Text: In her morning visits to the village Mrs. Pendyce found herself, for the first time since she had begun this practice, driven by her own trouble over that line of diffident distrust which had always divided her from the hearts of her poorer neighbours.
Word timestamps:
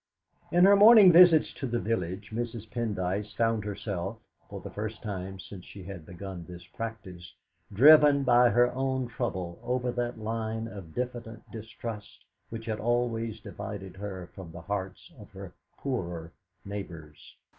In 0.51 0.65
her 0.65 0.75
morning 0.75 1.11
visits 1.11 1.53
to 1.59 1.67
the 1.67 1.77
village 1.79 2.31
Mrs. 2.31 2.67
Pendyce 2.71 3.35
found 3.35 3.63
herself, 3.63 4.17
for 4.49 4.59
the 4.59 4.71
first 4.71 5.03
time 5.03 5.39
since 5.39 5.63
she 5.63 5.83
had 5.83 6.07
begun 6.07 6.43
this 6.47 6.65
practice, 6.65 7.35
driven 7.71 8.23
by 8.23 8.49
her 8.49 8.73
own 8.73 9.07
trouble 9.07 9.59
over 9.61 9.91
that 9.91 10.17
line 10.17 10.67
of 10.67 10.95
diffident 10.95 11.43
distrust 11.51 12.25
which 12.49 12.65
had 12.65 12.79
always 12.79 13.39
divided 13.41 13.95
her 13.97 14.31
from 14.33 14.51
the 14.51 14.61
hearts 14.61 15.11
of 15.19 15.29
her 15.33 15.53
poorer 15.77 16.31
neighbours. 16.65 17.35